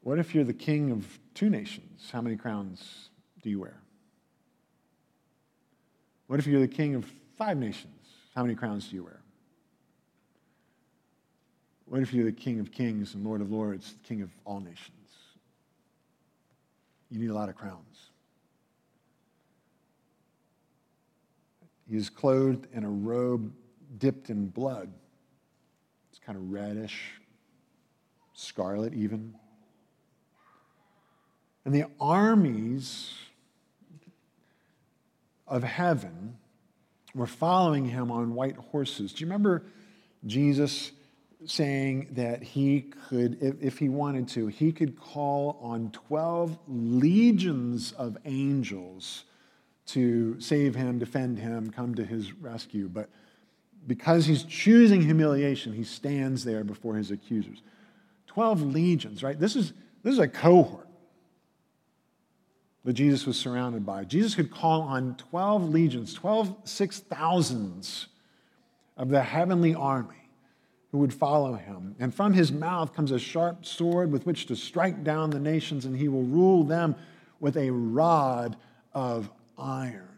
[0.02, 2.10] What if you're the king of two nations?
[2.12, 3.10] How many crowns
[3.42, 3.80] do you wear?
[6.26, 7.92] What if you're the king of five nations?
[8.34, 9.20] How many crowns do you wear?
[11.86, 14.90] What if you're the king of kings and lord of lords, king of all nations?
[17.10, 18.10] You need a lot of crowns.
[21.88, 23.52] He is clothed in a robe
[23.98, 24.92] dipped in blood.
[26.10, 27.12] It's kind of reddish,
[28.34, 29.34] scarlet even.
[31.64, 33.12] And the armies
[35.46, 36.36] of heaven
[37.14, 39.12] were following him on white horses.
[39.12, 39.64] Do you remember
[40.26, 40.90] Jesus
[41.44, 47.92] saying that he could, if, if, he wanted to, he could call on 12 legions
[47.92, 49.24] of angels
[49.86, 52.88] to save him, defend him, come to his rescue.
[52.88, 53.10] But
[53.86, 57.62] because he's choosing humiliation, he stands there before his accusers.
[58.28, 59.38] 12 legions, right?
[59.38, 59.72] This is,
[60.02, 60.88] this is a cohort.
[62.84, 64.04] that Jesus was surrounded by.
[64.04, 68.08] Jesus could call on 12 legions, 12 six thousands
[68.96, 70.25] of the heavenly army
[70.96, 71.94] who would follow him.
[71.98, 75.84] And from his mouth comes a sharp sword with which to strike down the nations,
[75.84, 76.96] and he will rule them
[77.38, 78.56] with a rod
[78.94, 80.08] of iron.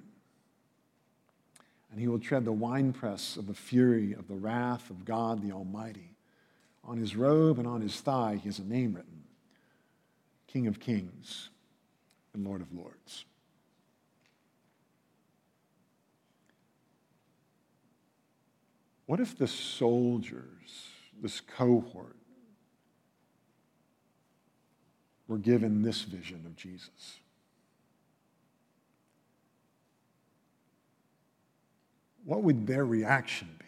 [1.91, 5.51] And he will tread the winepress of the fury of the wrath of God the
[5.51, 6.15] Almighty.
[6.85, 9.25] On his robe and on his thigh, he has a name written
[10.47, 11.51] King of Kings
[12.35, 13.25] and Lord of Lords.
[19.09, 20.91] What if the soldiers,
[21.23, 22.15] this cohort,
[25.27, 27.17] were given this vision of Jesus?
[32.27, 33.65] What would their reaction be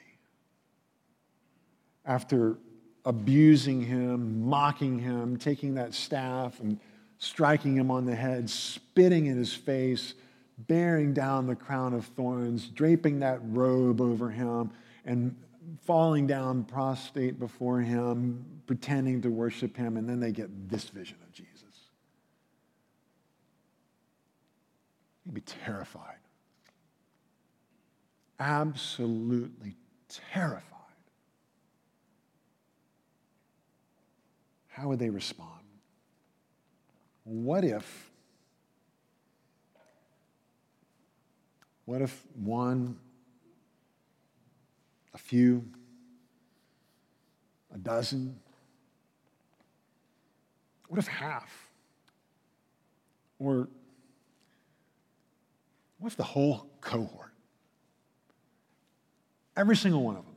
[2.05, 2.59] after
[3.07, 6.79] abusing him, mocking him, taking that staff and
[7.17, 10.13] striking him on the head, spitting in his face,
[10.59, 14.71] bearing down the crown of thorns, draping that robe over him,
[15.05, 15.37] and
[15.83, 21.17] falling down prostrate before him, pretending to worship him, and then they get this vision
[21.23, 21.65] of Jesus.
[25.25, 26.17] He'd be terrified.
[28.39, 29.77] Absolutely
[30.09, 30.65] terrified.
[34.69, 35.61] How would they respond?
[37.25, 38.11] What if,
[41.85, 42.99] what if one
[45.21, 45.65] few,
[47.73, 48.39] a dozen?
[50.89, 51.71] What if half?
[53.39, 53.69] Or
[55.99, 57.33] what if the whole cohort?
[59.57, 60.35] Every single one of them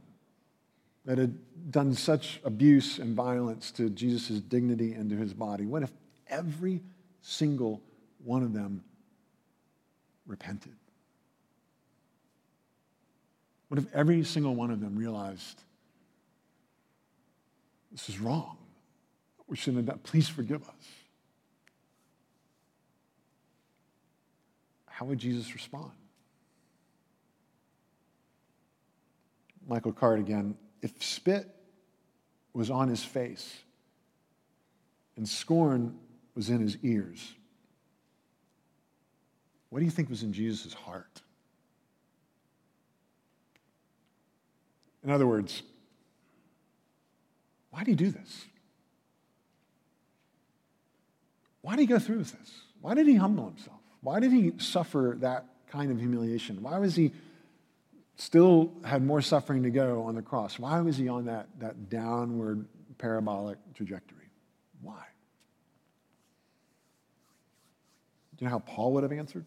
[1.06, 5.84] that had done such abuse and violence to Jesus' dignity and to his body, what
[5.84, 5.92] if
[6.28, 6.82] every
[7.22, 7.82] single
[8.24, 8.84] one of them
[10.26, 10.76] repented?
[13.74, 15.64] What if every single one of them realized
[17.92, 18.56] this is wrong?
[19.48, 20.00] We shouldn't have done.
[20.04, 20.86] Please forgive us.
[24.86, 25.90] How would Jesus respond?
[29.68, 30.56] Michael Card again.
[30.84, 31.50] If spit
[32.54, 33.58] was on his face
[35.18, 35.98] and scorn
[36.36, 37.34] was in his ears,
[39.72, 41.24] what do you think was in Jesus' heart?
[45.04, 45.64] In other words,
[47.72, 48.46] why did he do this?
[51.62, 52.52] Why did he go through with this?
[52.82, 53.80] Why did he humble himself?
[54.02, 56.62] Why did he suffer that kind of humiliation?
[56.62, 57.14] Why was he
[58.16, 60.60] still had more suffering to go on the cross?
[60.60, 62.66] Why was he on that, that downward
[62.98, 64.30] parabolic trajectory?
[64.82, 65.04] Why?
[68.36, 69.46] Do you know how Paul would have answered?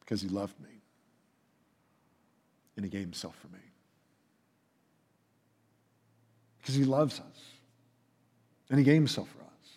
[0.00, 0.81] Because he loved me
[2.76, 3.62] and he gave himself for me.
[6.60, 7.42] Because he loves us.
[8.70, 9.70] And he gave himself for us.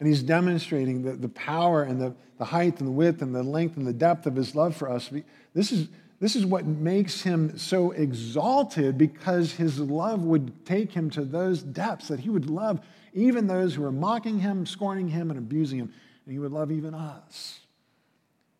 [0.00, 3.42] And he's demonstrating the, the power and the, the height and the width and the
[3.42, 5.10] length and the depth of his love for us.
[5.54, 5.88] This is,
[6.20, 11.62] this is what makes him so exalted because his love would take him to those
[11.62, 12.80] depths that he would love
[13.14, 15.92] even those who are mocking him, scorning him, and abusing him.
[16.24, 17.60] And he would love even us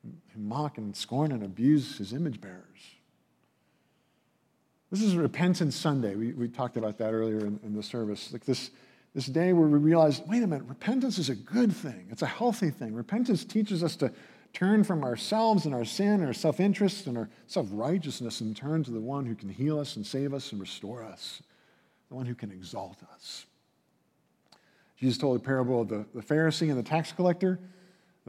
[0.03, 2.65] who mock and scorn and abuse his image bearers.
[4.91, 6.15] This is Repentance Sunday.
[6.15, 8.33] We, we talked about that earlier in, in the service.
[8.33, 8.71] Like this,
[9.15, 12.27] this day where we realize wait a minute, repentance is a good thing, it's a
[12.27, 12.95] healthy thing.
[12.95, 14.11] Repentance teaches us to
[14.55, 18.83] turn from ourselves and our sin our self interest and our self righteousness and turn
[18.85, 21.43] to the one who can heal us and save us and restore us,
[22.09, 23.45] the one who can exalt us.
[24.97, 27.61] Jesus told a parable of the, the Pharisee and the tax collector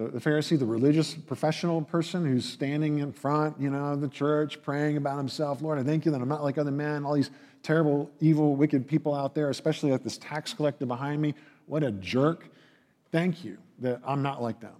[0.08, 4.62] the, Pharisee, the religious professional person who's standing in front, you know, of the church,
[4.62, 5.62] praying about himself.
[5.62, 7.32] Lord, I thank you that I'm not like other men, all these
[7.64, 11.36] terrible, evil, wicked people out there, especially like this tax collector behind me.
[11.66, 12.48] What a jerk.
[13.12, 14.76] Thank you that I'm not like them.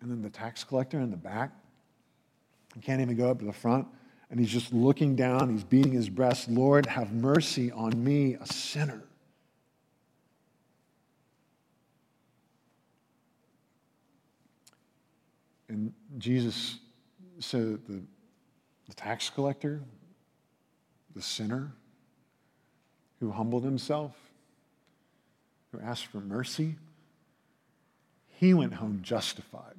[0.00, 1.52] And then the tax collector in the back,
[2.74, 3.86] he can't even go up to the front,
[4.30, 6.48] and he's just looking down, he's beating his breast.
[6.48, 9.02] Lord, have mercy on me, a sinner.
[15.70, 16.78] And Jesus
[17.38, 18.02] said the,
[18.88, 19.80] the tax collector,
[21.14, 21.70] the sinner
[23.20, 24.12] who humbled himself,
[25.70, 26.74] who asked for mercy,
[28.30, 29.76] he went home justified,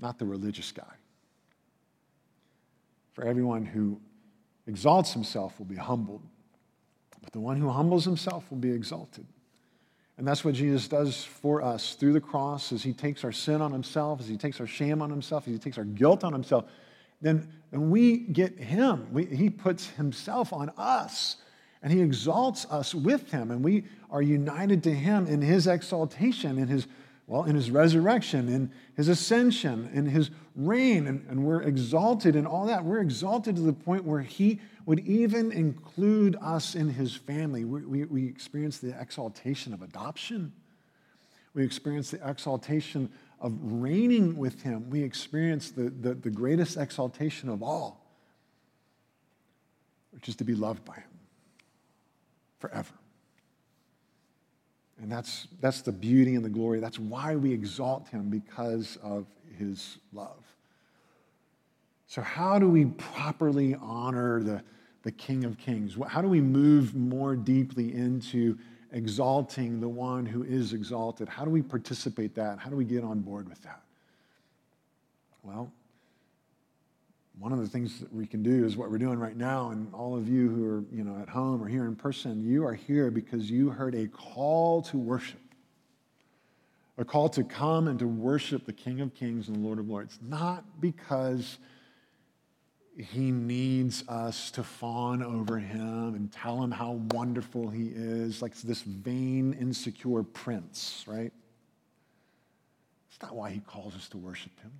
[0.00, 0.94] not the religious guy.
[3.12, 4.00] For everyone who
[4.66, 6.22] exalts himself will be humbled,
[7.22, 9.26] but the one who humbles himself will be exalted.
[10.18, 13.60] And that's what Jesus does for us through the cross as he takes our sin
[13.60, 16.32] on himself, as he takes our shame on himself, as he takes our guilt on
[16.32, 16.64] himself.
[17.20, 19.08] Then and we get him.
[19.12, 21.36] We, he puts himself on us
[21.82, 23.50] and he exalts us with him.
[23.50, 26.86] And we are united to him in his exaltation, in his,
[27.26, 31.08] well, in his resurrection, in his ascension, in his reign.
[31.08, 32.84] And, and we're exalted in all that.
[32.84, 37.64] We're exalted to the point where he would even include us in his family.
[37.64, 40.52] We, we, we experience the exaltation of adoption.
[41.52, 43.10] We experience the exaltation
[43.40, 44.88] of reigning with him.
[44.88, 48.06] We experience the, the, the greatest exaltation of all,
[50.12, 51.10] which is to be loved by him
[52.60, 52.92] forever.
[55.00, 56.80] And that's, that's the beauty and the glory.
[56.80, 59.26] That's why we exalt him because of
[59.58, 60.42] his love.
[62.06, 64.62] So, how do we properly honor the,
[65.02, 65.96] the King of Kings?
[66.08, 68.56] How do we move more deeply into
[68.92, 71.28] exalting the one who is exalted?
[71.28, 72.58] How do we participate that?
[72.58, 73.82] How do we get on board with that?
[75.42, 75.70] Well,
[77.38, 79.92] one of the things that we can do is what we're doing right now and
[79.92, 82.74] all of you who are you know at home or here in person you are
[82.74, 85.40] here because you heard a call to worship
[86.98, 89.88] a call to come and to worship the king of kings and the lord of
[89.88, 91.58] lords not because
[92.98, 98.54] he needs us to fawn over him and tell him how wonderful he is, like
[98.56, 101.32] this vain, insecure prince, right?
[103.10, 104.72] It's not why he calls us to worship him.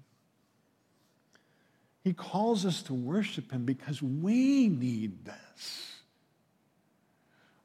[2.06, 5.90] He calls us to worship him because we need this.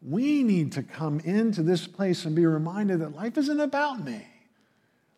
[0.02, 4.26] We need to come into this place and be reminded that life isn't about me.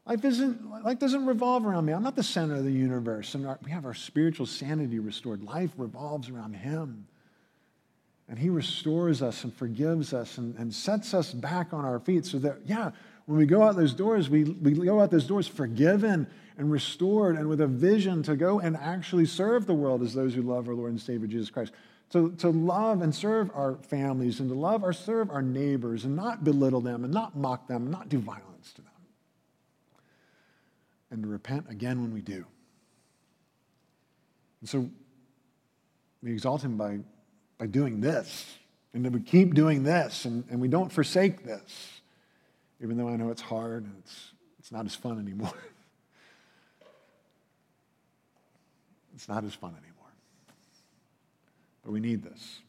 [0.05, 1.93] Life isn't life doesn't revolve around me.
[1.93, 3.33] I'm not the center of the universe.
[3.33, 5.41] And our, we have our spiritual sanity restored.
[5.41, 7.07] Life revolves around Him.
[8.27, 12.25] And He restores us and forgives us and, and sets us back on our feet
[12.25, 12.91] so that, yeah,
[13.25, 16.27] when we go out those doors, we, we go out those doors forgiven
[16.57, 20.33] and restored and with a vision to go and actually serve the world as those
[20.33, 21.71] who love our Lord and Savior Jesus Christ.
[22.11, 26.15] To, to love and serve our families and to love or serve our neighbors and
[26.15, 28.91] not belittle them and not mock them and not do violence to them
[31.13, 32.45] and to repent again when we do.
[34.61, 34.89] And so
[36.21, 36.99] we exalt him by,
[37.57, 38.57] by doing this,
[38.93, 42.01] and then we keep doing this, and, and we don't forsake this,
[42.81, 45.53] even though I know it's hard and it's, it's not as fun anymore.
[49.13, 50.11] it's not as fun anymore.
[51.83, 52.59] But we need this.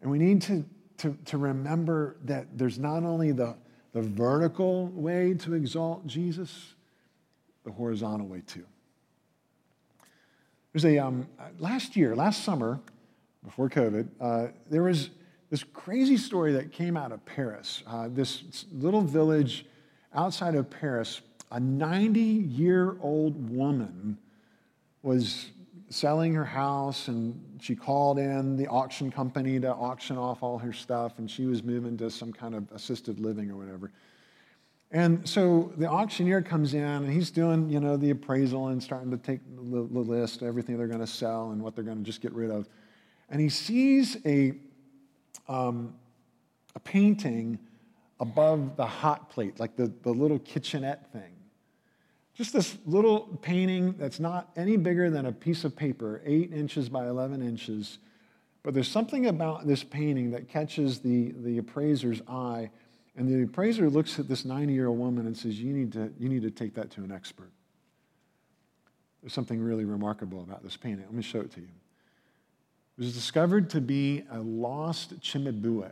[0.00, 0.64] And we need to,
[0.98, 3.56] to, to remember that there's not only the
[3.92, 6.74] the vertical way to exalt Jesus,
[7.64, 8.64] the horizontal way too.
[10.72, 11.28] There's a, um,
[11.58, 12.80] last year, last summer,
[13.44, 15.10] before COVID, uh, there was
[15.50, 17.82] this crazy story that came out of Paris.
[17.86, 19.66] Uh, this little village
[20.14, 21.20] outside of Paris,
[21.50, 24.16] a 90 year old woman
[25.02, 25.50] was
[25.88, 30.72] selling her house and she called in the auction company to auction off all her
[30.72, 33.92] stuff and she was moving to some kind of assisted living or whatever.
[34.90, 39.10] And so the auctioneer comes in and he's doing, you know, the appraisal and starting
[39.10, 42.20] to take the, list, everything they're going to sell and what they're going to just
[42.20, 42.68] get rid of.
[43.30, 44.52] And he sees a,
[45.48, 45.94] um,
[46.74, 47.58] a painting
[48.20, 51.31] above the hot plate, like the, the little kitchenette thing.
[52.34, 56.88] Just this little painting that's not any bigger than a piece of paper, eight inches
[56.88, 57.98] by 11 inches.
[58.62, 62.70] But there's something about this painting that catches the, the appraiser's eye.
[63.16, 66.10] And the appraiser looks at this 90 year old woman and says, you need, to,
[66.18, 67.50] you need to take that to an expert.
[69.22, 71.04] There's something really remarkable about this painting.
[71.04, 71.68] Let me show it to you.
[72.98, 75.90] It was discovered to be a lost Cimabue.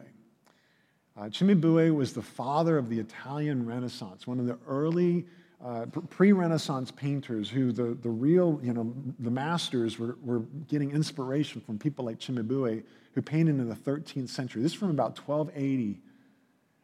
[1.16, 5.26] Uh, Cimabue was the father of the Italian Renaissance, one of the early
[5.64, 11.60] uh, pre-Renaissance painters who the, the real, you know, the masters were, were getting inspiration
[11.60, 12.82] from people like Cimabue
[13.14, 14.62] who painted in the 13th century.
[14.62, 16.00] This is from about 1280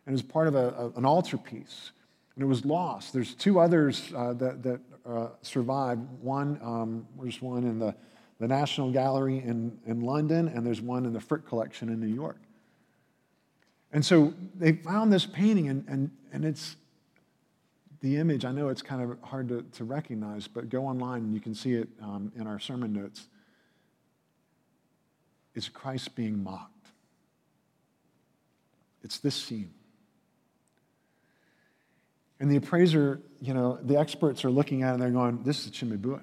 [0.07, 1.93] and it was part of a, a, an altarpiece
[2.35, 3.15] and it was lost.
[3.15, 6.07] There's two others uh, that, that uh, survived.
[6.21, 7.95] One, um, there's one in the,
[8.41, 12.15] the National Gallery in, in London and there's one in the Frick Collection in New
[12.15, 12.41] York.
[13.91, 16.77] And so they found this painting and, and, and it's,
[18.01, 21.35] the image, I know it's kind of hard to, to recognize, but go online and
[21.35, 23.27] you can see it um, in our sermon notes.
[25.55, 26.73] It's Christ being mocked.
[29.03, 29.73] It's this scene.
[32.39, 35.65] And the appraiser, you know, the experts are looking at it and they're going, this
[35.65, 36.21] is Cimabue.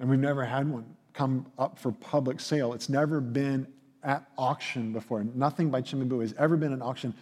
[0.00, 2.72] And we've never had one come up for public sale.
[2.72, 3.66] It's never been
[4.02, 5.24] at auction before.
[5.24, 7.14] Nothing by Cimabue has ever been at auction.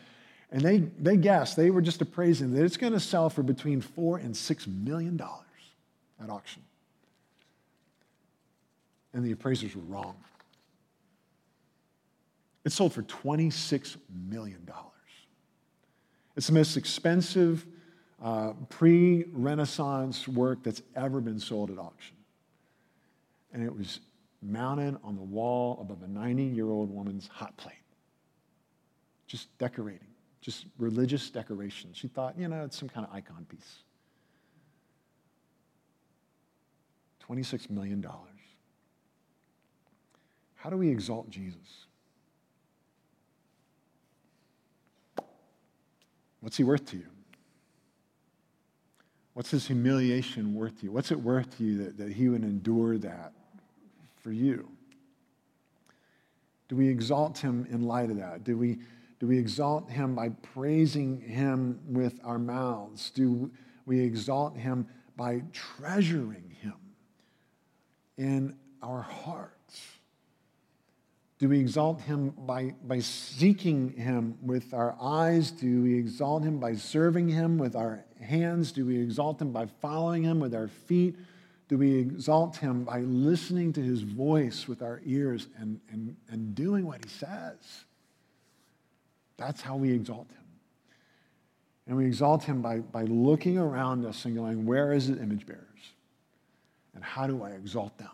[0.51, 3.81] And they, they guessed, they were just appraising that it's going to sell for between
[3.81, 5.45] four and six million dollars
[6.23, 6.63] at auction.
[9.13, 10.17] And the appraisers were wrong.
[12.65, 13.97] It sold for $26
[14.29, 14.67] million.
[16.37, 17.67] It's the most expensive
[18.23, 22.17] uh, pre Renaissance work that's ever been sold at auction.
[23.53, 24.01] And it was
[24.43, 27.77] mounted on the wall above a 90 year old woman's hot plate,
[29.27, 30.09] just decorating,
[30.45, 31.89] just religious decoration.
[31.95, 33.79] She thought, you know, it's some kind of icon piece.
[37.27, 38.07] $26 million.
[40.57, 41.87] How do we exalt Jesus?
[46.41, 47.07] What's he worth to you?
[49.33, 50.93] What's his humiliation worth to you?
[50.93, 53.33] What's it worth to you that, that he would endure that
[54.23, 54.69] for you?
[56.69, 58.45] Do we exalt him in light of that?
[58.45, 58.79] Do we,
[59.25, 63.09] do we exalt him by praising him with our mouths?
[63.09, 63.51] Do
[63.87, 66.75] we exalt him by treasuring him
[68.19, 69.81] in our hearts?
[71.39, 75.51] Do we exalt him by, by seeking him with our eyes?
[75.51, 78.73] Do we exalt him by serving him with our hands?
[78.73, 81.17] Do we exalt him by following him with our feet?
[81.69, 86.55] Do we exalt him by listening to his voice with our ears and, and, and
[86.55, 87.87] doing what he says?
[89.37, 90.45] That's how we exalt him.
[91.87, 95.47] And we exalt him by, by looking around us and going, Where is the image
[95.47, 95.61] bearers?
[96.95, 98.11] And how do I exalt them?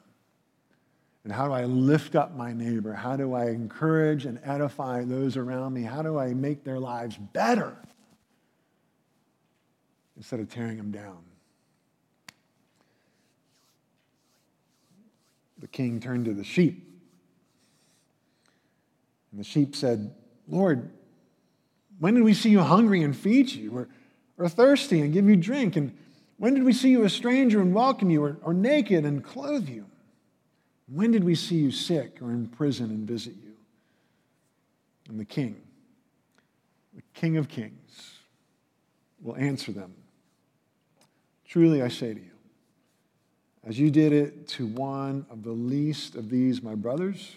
[1.22, 2.94] And how do I lift up my neighbor?
[2.94, 5.82] How do I encourage and edify those around me?
[5.82, 7.76] How do I make their lives better
[10.16, 11.18] instead of tearing them down?
[15.58, 16.88] The king turned to the sheep.
[19.30, 20.14] And the sheep said,
[20.48, 20.90] Lord,
[22.00, 23.88] when did we see you hungry and feed you, or,
[24.38, 25.76] or thirsty and give you drink?
[25.76, 25.96] And
[26.38, 29.68] when did we see you a stranger and welcome you, or, or naked and clothe
[29.68, 29.84] you?
[30.88, 33.52] When did we see you sick or in prison and visit you?
[35.08, 35.60] And the king,
[36.94, 38.18] the king of kings,
[39.22, 39.94] will answer them.
[41.46, 42.30] Truly, I say to you,
[43.64, 47.36] as you did it to one of the least of these, my brothers,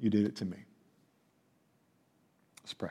[0.00, 0.63] you did it to me.
[2.64, 2.88] Let's pray.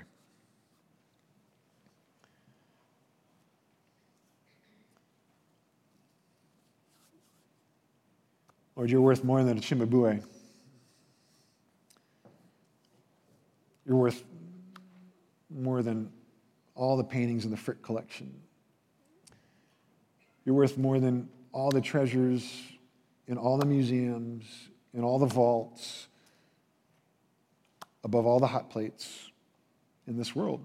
[8.75, 10.23] Lord, you're worth more than a Cimabue.
[13.87, 14.23] You're worth
[15.49, 16.11] more than
[16.75, 18.31] all the paintings in the Frick collection.
[20.45, 22.61] You're worth more than all the treasures
[23.25, 24.45] in all the museums,
[24.93, 26.09] in all the vaults,
[28.03, 29.31] above all the hot plates
[30.07, 30.63] in this world.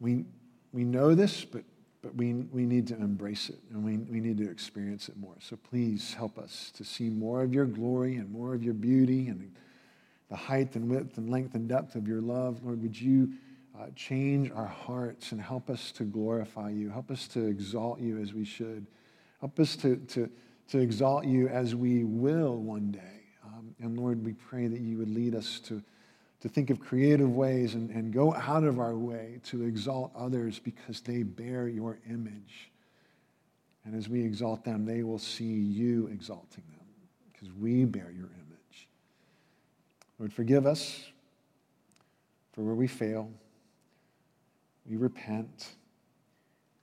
[0.00, 0.24] We,
[0.72, 1.64] we know this, but
[2.02, 5.34] but we, we need to embrace it and we, we need to experience it more.
[5.40, 9.28] So please help us to see more of your glory and more of your beauty
[9.28, 9.52] and
[10.30, 12.62] the height and width and length and depth of your love.
[12.62, 13.32] Lord, would you
[13.78, 16.88] uh, change our hearts and help us to glorify you?
[16.88, 18.86] Help us to exalt you as we should.
[19.40, 20.30] Help us to, to,
[20.68, 23.22] to exalt you as we will one day.
[23.44, 25.82] Um, and Lord, we pray that you would lead us to
[26.40, 30.58] to think of creative ways and, and go out of our way to exalt others
[30.58, 32.70] because they bear your image.
[33.84, 36.86] And as we exalt them, they will see you exalting them
[37.32, 38.88] because we bear your image.
[40.18, 41.06] Lord, forgive us
[42.52, 43.30] for where we fail.
[44.88, 45.68] We repent.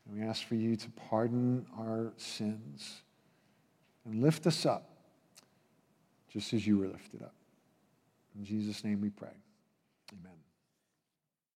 [0.05, 3.01] And we ask for you to pardon our sins
[4.05, 4.89] and lift us up
[6.29, 7.33] just as you were lifted up.
[8.37, 9.29] In Jesus' name we pray.